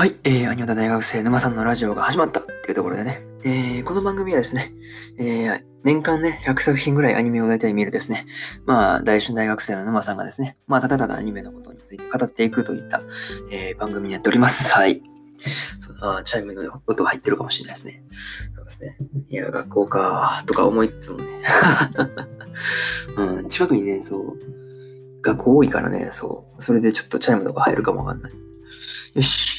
[0.00, 4.72] はい、えー、アニオタ大学生沼さんのラジオが始まったっていうところでね、えー、この番組はですね、
[5.18, 8.24] えー、年間ね、100作品ぐらいアニメを大体見るですね、
[8.64, 13.02] まあ、大春大学生の沼さんがですね、まあ、ただただアニメのことについて語っていくといった、
[13.52, 14.72] えー、番組になっております。
[14.72, 15.02] はい。
[15.80, 18.02] そあチャイムの音が入ってるかもしれないですね。
[18.56, 18.96] そうですね。
[19.28, 21.42] いや、学校か、とか思いつつもね。
[23.18, 24.38] うん、近くにね、そう、
[25.20, 28.32] 学校多いからね、そう、それでちょっとチャイムとか入るかもわかんない。
[29.14, 29.49] よし。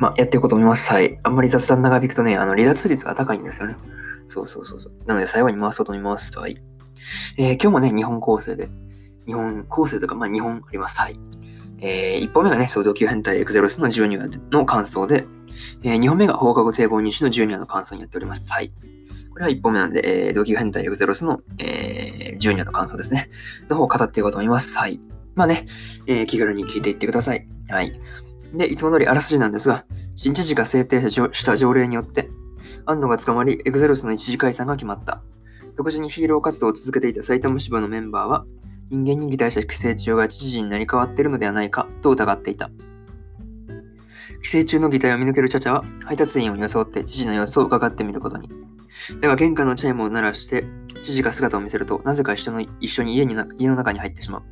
[0.00, 0.90] まあ、やっていこうと思います。
[0.90, 1.20] はい。
[1.22, 3.76] あんまり雑談長引くとね、あの、離脱率が高いんですよね。
[4.28, 4.92] そうそうそうそう。
[5.06, 6.36] なので、最後に回そうと思います。
[6.38, 6.56] はい。
[7.36, 8.70] えー、今日もね、日本構成で、
[9.26, 10.98] 日本構成とか、まあ、日本あります。
[10.98, 11.20] はい。
[11.82, 15.26] えー、1本目がね、総動級変態エクゼロスの12話の感想で、
[15.82, 18.50] えー、2本目が放課後堤防西の12話の感想になっております。
[18.50, 18.72] はい。
[19.30, 23.28] これは1本目なんで、えー、同級変態エクゼロスの、えー、12話の感想ですね。
[23.68, 24.78] の方を語っていこうと思います。
[24.78, 24.98] はい。
[25.34, 25.66] まあね、
[26.06, 27.46] えー、気軽に聞いていってください。
[27.68, 27.92] はい。
[28.54, 29.84] で、いつも通りあらすじなんですが、
[30.16, 32.30] 新知事が制定した条例によって、
[32.86, 35.22] 安野が捕まり、エグゼロスの一時解散が決まった。
[35.76, 38.44] 独自にヒーロー活動を続けていた埼玉支部のメンバーは、
[38.90, 42.70] 人間に擬態した寄生虫が知事になり変わっているのではないかと疑っていた。
[44.42, 48.48] 寄生虫の擬態を見抜けるチャチャは、配達員を装って知事の様子を伺ってみることに。
[49.20, 50.64] だが玄関のチャイムを鳴らして、
[51.02, 54.42] 知事が姿を見せると、なぜか一緒の一緒に家に家の中に入ってしまう。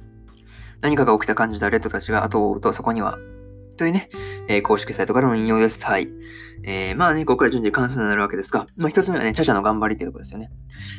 [0.81, 3.19] 何かが起きたと感じたレッドたちが後を追うと、そこには
[3.79, 4.11] というね、
[4.49, 5.83] えー、公式サイトからの引用です。
[5.85, 6.09] はい。
[6.65, 10.51] えー、まあね、ここから順次関数になるわけですが、まあ一つ目はね、チャチャの頑張りっていうところですよね。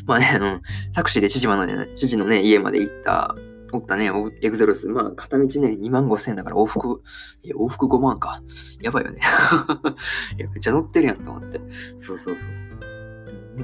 [0.06, 0.62] まあね、あの、
[0.94, 3.36] タクシーで知事のね、知事のね、家まで行った、
[3.74, 4.88] おったね、エグゼロス。
[4.88, 7.04] まあ、片道ね、2万5千円だから往復、
[7.44, 8.42] いや、往復5万か。
[8.82, 9.20] やばいよね。
[10.40, 11.60] いや、めっちゃ乗ってるやんと思って。
[11.98, 12.66] そうそうそうそ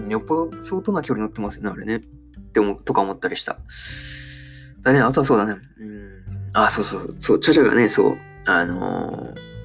[0.01, 0.11] う。
[0.11, 1.95] よっぽど相当な距離乗ってますよね、あれね。
[1.95, 1.99] っ
[2.51, 3.57] て思う、とか思ったりした。
[4.81, 5.55] だね、あとはそうだね。
[5.79, 6.09] うん。
[6.53, 9.55] あ、そうそう、そう、チャチャがね、そう、あのー、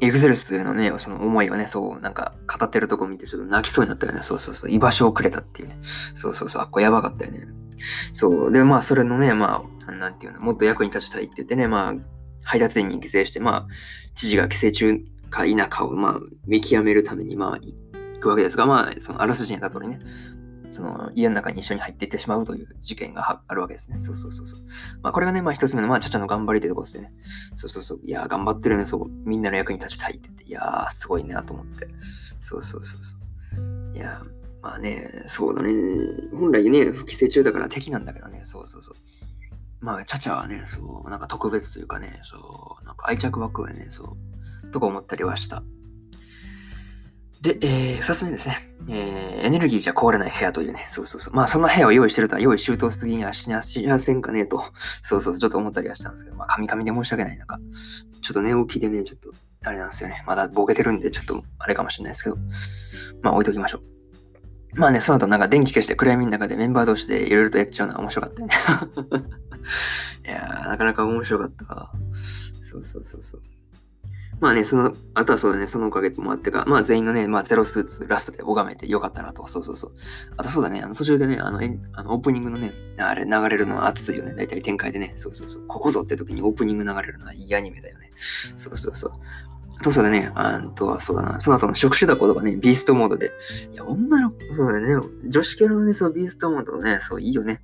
[0.00, 4.20] エグゼルスというのね、その思いをね、そう、なんか語ってるとこ見てちょっと泣きそうになったよね。
[4.22, 4.70] そうそうそう。
[4.70, 5.78] 居場所をくれたっていうね。
[6.14, 6.62] そうそうそう。
[6.62, 7.46] あっこやばかったよね。
[8.12, 8.52] そう。
[8.52, 11.94] で、まあ、それのね、まあ、なんていうの、もっと役に立ちたいって言ってね、まあ、
[12.44, 13.66] 配達員に犠牲して、まあ、
[14.14, 20.00] 知事が寄生虫か否かを、まあ、見極めるために、まあ、行くわけですが、まあ、そのあらすじにあった通りね、
[20.72, 23.98] その家の中に一緒に入っていってしまうという事件があるわけですね。
[23.98, 24.60] そうそうそうそう。
[25.02, 27.12] まあこれがね、まあ一つ目の、まあちゃちゃの頑張りってとこですね。
[27.56, 28.00] そうそうそう。
[28.02, 29.08] いや頑張ってるね、そう。
[29.24, 31.88] みんなの役に立ちたいって言って、いやー、すごいなと思って。
[32.40, 33.16] そうそうそうそ
[33.60, 33.96] う。
[33.96, 34.22] いや
[34.62, 35.72] まあね、そうだね。
[36.32, 38.94] 本来ね、不規制中だから敵なんだけどね、そうそうそう。
[39.80, 44.16] まあ、チャチャはね、そう、なんか特別というかね、そう、なんか愛着枠はね、そ
[44.64, 45.64] う、とか思ったりはした。
[47.42, 48.68] で、えー、二つ目ですね。
[48.88, 50.86] えー、エネルギーじゃ壊れない部屋というね。
[50.88, 51.34] そうそうそう。
[51.34, 54.62] まあ、そんな部屋を用意してるとは、用意周到すぎにはしなしやせんかねと、
[55.02, 57.38] そうそうそう、ちょっと思ったりはしたんですけど、まあ、神々で申し訳ない。
[57.38, 57.58] なんか、
[58.22, 59.32] ちょっと寝起きでね、ちょっと、
[59.64, 60.22] あれなんですよね。
[60.24, 62.36] まだボケてるんで、ちょっと、あれかもしれないですけど、
[63.22, 63.92] まあ、置いときましょう。
[64.74, 68.54] まあね、その後なんか電気消して暗闇の中でメンバー同士でいろいろとやっちゃうのが面白かったよね。
[70.24, 71.92] いやー、なかなか面白かった。
[72.62, 73.42] そうそうそうそう。
[74.42, 79.46] まあね、その、あとはそうだね、そのおかげもあってか、まあ全員のね、まあゼロスーツラストで拝めてよかったなと。
[79.46, 79.92] そうそうそう。
[80.36, 81.60] あとそうだね、あの途中でね、あの、
[81.92, 84.34] あのオープニングのね、あれ流れるのは熱いよね。
[84.34, 85.12] 大体展開でね。
[85.14, 85.66] そうそうそう。
[85.68, 88.10] ここぞって時にオープニング流れるのはいいアニメだよね。
[88.56, 89.12] そうそうそう。
[89.78, 93.30] あとそうだね、あとはそうだな、その後の触手だことかね、ビーストモードで。
[93.72, 94.96] いや、女の子、そうだね、
[95.28, 97.62] 女子キャラのね、そう、ビーストモードね、そう、いいよね。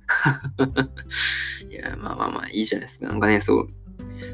[1.69, 3.07] いや、まあまあまあ、いいじゃないですか。
[3.07, 3.69] なんかね、そう、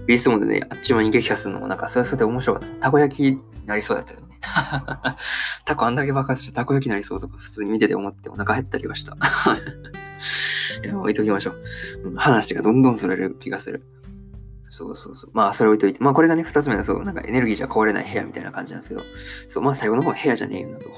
[0.08, 2.76] ビーストモードであっちまに撃破するのもなんかそれはそれで面白かった。
[2.76, 4.26] たこ焼きになりそうだったよね。
[5.66, 9.18] タコあんだけ爆発してたこ焼きになりそうとか普通に見てて思ってお腹減ったりはした。
[10.84, 12.16] いや置いときましょう。
[12.16, 13.84] 話がどんどんそれる気がする。
[14.76, 15.32] そうそうそう。
[15.34, 16.04] まあ、それ置いといて。
[16.04, 19.04] まあ、これがね、二つ目の、そう、なんかエネルギーじゃ壊れない部屋みたいな感じなんですけど、
[19.48, 20.90] そう、まあ、最後の方部屋じゃねえよなと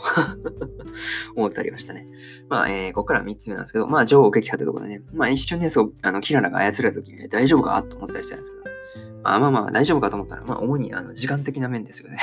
[1.35, 2.07] 思ったりましたね。
[2.49, 8.76] まあ、えー、ここから三つ目なんですけど、まあ、女王撃破ってところでね、まあ、一瞬ね、そう、あの、キララが操られた時に、ね、大丈夫かと思ったりしたんですけど、
[9.27, 12.17] まあまあまあ、大丈夫かと思ったら、まあ、主にあの時間的な面ですよね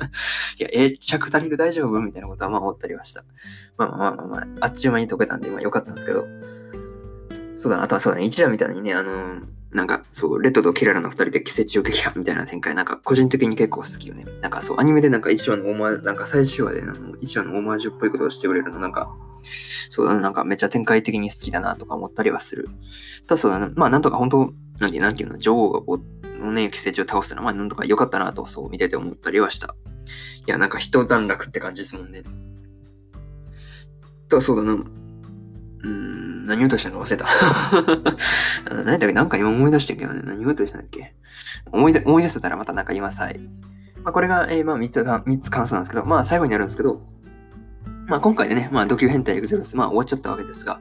[0.58, 3.24] いや、えー、尺足りる大丈夫みたいなことはまあ思ったりはした。
[3.76, 6.26] まあまあまあまあ、まあ、あっちゅう間に解けたんで、まあ良かったんですけど、
[7.58, 9.42] そうだな、あとはそうだね、一話みたいにね、あのー、
[9.72, 14.24] なんか、そう、レッドとキララの二人で季節を撃破みたいな展開、なんか、個人的に結構好きよね。
[14.40, 16.82] なんか、そう、アニメでなんか一話のオマなんか最終話で、
[17.20, 19.12] 一話のオマージュっぽいことをしてくれるの、なんか、
[19.90, 22.68] そうだな、なんかめっちゃ展開的に好きだなとか思ったりはする。
[23.26, 26.00] ただそうだな、まあなんとか本当、なんていうの、女王がこ
[26.38, 29.74] のね、季節を倒したのは、まあなんとか良かったなと、そう見てて思ったりはした。
[30.46, 32.22] いや、なんか一段落って感じですもんね。
[34.28, 37.26] ただそうだな、うーん、何言うしたの忘れた。
[38.74, 40.22] 何だっけなんか今思い出してんけどね。
[40.24, 41.14] 何言うしたんだっけ
[41.72, 43.20] 思い出思い出せたらまたなんか言います。
[43.20, 43.38] はい。
[44.02, 47.02] まあ、これが、えー、まあ3つ、3つ関数なんですけど、まあ最後になるんですけど、
[48.06, 50.80] まあ今回でね、まあドキュ変態エグゼロス、まあ終わっちゃったわけですが、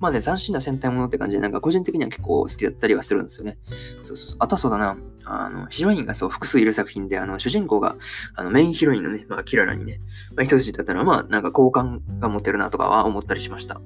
[0.00, 3.58] まあね、斬新な戦隊ものって感じで、なんか個人的には結構好きだったりはするんですよね。
[4.02, 4.36] そうそうそう。
[4.40, 7.96] あとはそうだな、あの、ヒロインがそう複数いる作品で、あの、主人公が、
[8.34, 10.00] あの、メインヒロインのね、まあキララにね、
[10.36, 13.80] まあ一筋だったら、まあなんか好感が持てるなとかは思ったりしました。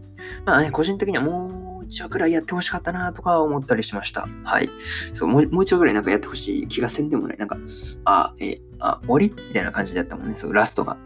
[0.44, 4.28] まあね、個人的にはもう一話くらいやってほしかったなとか思ったりしました。
[4.44, 4.70] はい。
[5.12, 7.36] そう、もうもう一話くらいなんかやってほしい気がせんでもない。
[7.38, 7.56] なんか、
[8.04, 9.32] あ、えあ、終わり？
[9.48, 10.36] みたいな感じだったもんね。
[10.36, 10.96] そう、ラストが。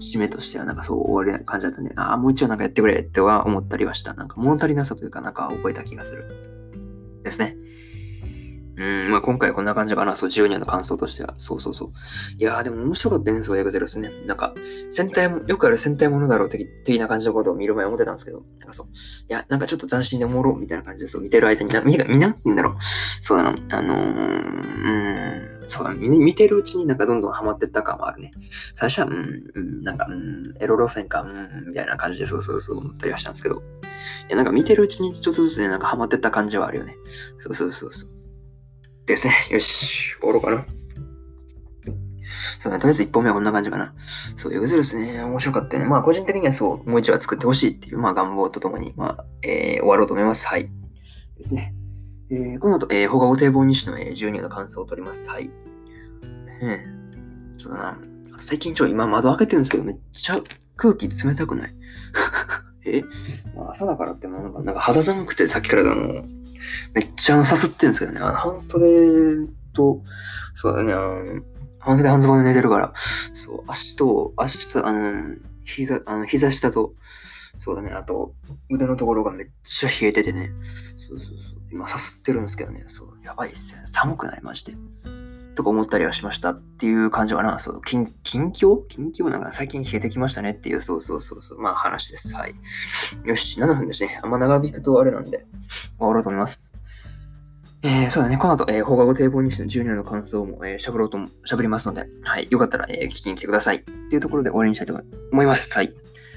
[0.00, 4.14] 締めとしてはなんかそう終わりな感じだったんで、ああ、もう一度なんかやってくれっては思ったりはした。
[4.14, 6.24] なんか物足りなさというかなんか覚えた気がする。
[7.22, 7.56] ですね。
[8.76, 10.16] うん、まあ今回こんな感じかな。
[10.16, 11.34] そう、ジュニアの感想としては。
[11.38, 11.92] そうそうそう。
[12.38, 14.10] いやーでも面白かったね、そう、エグゼロスね。
[14.26, 14.52] なんか、
[14.90, 18.90] 戦隊も、よくある戦隊ものだろう的的な感じのことを見る前思ってたんですけど、なんかそう、い
[19.28, 22.76] や、なんかちょっと斬新でおもろみたいな感じで、そう、見てる間に、な、み、みんなって言うんだろう。
[23.22, 25.03] そうだな、あのー、うん、
[25.66, 28.30] そうだ、見見てるうちになんかどんどんハマってった感はあるね。
[28.74, 33.60] 最初は、うん、うん、なんか、うん、エロ路線か、うん、みたいな感じで、そうそうそう思ったりはしたんですけど、い
[34.30, 36.96] や、なんか見てるうちにちょっとずつね、なんかハマってった感じはあるよね。
[37.38, 38.10] そうそうそうそう。
[39.06, 39.34] ですね。
[39.50, 40.66] よし、終わろうかな。
[42.60, 43.94] そうね、とりあえず1本目はこんな感じかな。
[44.36, 45.88] そう、エグゼルスね、面白かったよね。
[45.88, 50.46] まあ、個人的にはそう、もう一話作ってほしいっていう、まあ、願望とともに、まあ、えー、終わろうと思います。
[50.46, 50.70] はい。
[51.36, 51.74] ですね。
[52.30, 55.28] えー、この後、えー、放課後堤防西の、えー、12の感想を取ります。
[55.28, 55.50] はい。
[56.62, 57.54] うん。
[57.58, 57.98] そうだな。
[58.38, 60.40] 最近ちょ、今窓開けてるんですけど、めっちゃ
[60.76, 61.74] 空気冷たくない？
[62.86, 63.02] え、
[63.54, 66.24] まあ、朝だからってもなんか、なんか肌寒くてさっきからあの、
[66.94, 68.20] めっちゃあの、さすってるんですけどね。
[68.20, 70.02] あの、半袖と、
[70.56, 71.42] そうだね、あの、
[71.78, 72.92] 半袖半ズボンで寝てるから、
[73.34, 76.94] そう、足と、足と、あの、膝、あの、膝下と、
[77.58, 78.34] そうだね、あと、
[78.70, 80.50] 腕のところがめっちゃ冷えててね。
[81.08, 81.36] そうそうそう。
[81.72, 82.84] 今、さすってるんですけどね。
[82.88, 83.82] そう、やばいっすね。
[83.86, 84.74] 寒くないマジで。
[85.54, 87.58] とか思ったりはしましたっていう感じかな。
[87.58, 88.86] そう、近、近況？
[88.88, 92.34] 近況なんか最近冷えてきましたねっていう、そうそうそうそう、まあ話です。
[92.34, 92.54] はい。
[93.24, 94.20] よし、7分ですね。
[94.22, 95.46] あんま長引くとあれなんで、
[95.98, 96.74] 終わろうと思います。
[97.82, 98.38] えー、そうだね。
[98.38, 102.48] この後、えー、放課後堤防ニュースの12話の感想も、えー、喋ろうとも、喋りますので、はい。
[102.50, 103.76] よかったら、えー、聞きに来てください。
[103.76, 104.98] っていうところで終わりにしたいと
[105.30, 105.70] 思います。
[105.74, 105.92] はい。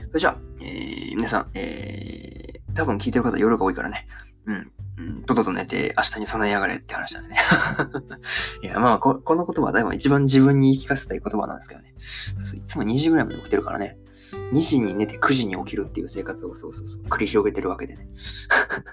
[0.07, 4.07] それじゃあ、えー、皆さん、えー、多分聞いてる方夜が多いからね。
[4.47, 4.71] うん。
[4.97, 7.37] うん、とっとと寝て明日に備えやがれって話なんでね。
[8.63, 11.93] いや、まあこ、この言葉は多分一番自分に言い聞かせたい言葉なんですけどね。
[12.55, 13.99] いつも2時ぐらいまで起きてるからね。
[14.51, 18.07] 2時に寝て9時に起きるっていう生活をそうそうそう繰り広げてるわけでね。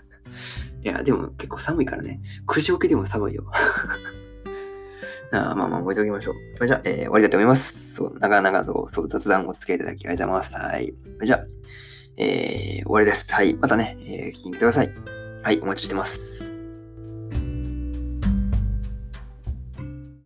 [0.85, 2.21] いや、でも結構寒いからね。
[2.47, 3.45] 9時起きでも寒いよ。
[5.33, 6.67] あまあまあ覚えておきましょう。
[6.67, 7.95] じゃあ、えー、終わりだと思います。
[7.95, 10.73] そう、長々とそう雑談をつけていいただきありがとうございます。
[10.75, 10.95] はい。
[11.25, 11.47] じゃあ、
[12.19, 13.33] えー、終わりです。
[13.33, 13.55] はい。
[13.55, 15.24] またね、えー、聞きに来てください。
[15.44, 16.54] はい、お待ちしてます。